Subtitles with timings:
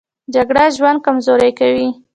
[0.33, 1.87] جګړه ژوند کمزوری کوي